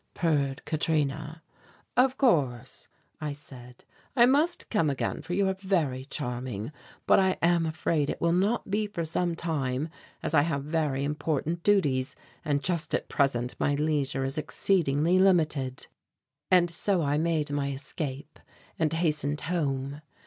purred 0.15 0.65
Katrina. 0.65 1.43
"Of 1.95 2.17
course," 2.17 2.87
I 3.19 3.33
said, 3.33 3.85
"I 4.15 4.25
must 4.25 4.71
come 4.71 4.89
again, 4.89 5.21
for 5.21 5.33
you 5.35 5.47
are 5.47 5.53
very 5.53 6.05
charming, 6.05 6.71
but 7.05 7.19
I 7.19 7.37
am 7.43 7.67
afraid 7.67 8.09
it 8.09 8.19
will 8.19 8.33
not 8.33 8.71
be 8.71 8.87
for 8.87 9.05
some 9.05 9.35
time 9.35 9.89
as 10.23 10.33
I 10.33 10.41
have 10.41 10.63
very 10.63 11.03
important 11.03 11.61
duties 11.61 12.15
and 12.43 12.63
just 12.63 12.95
at 12.95 13.09
present 13.09 13.55
my 13.59 13.75
leisure 13.75 14.23
is 14.25 14.39
exceedingly 14.39 15.19
limited." 15.19 15.85
And 16.49 16.71
so 16.71 17.03
I 17.03 17.19
made 17.19 17.51
my 17.51 17.71
escape, 17.71 18.39
and 18.79 18.91
hastened 18.91 19.41
home. 19.41 20.01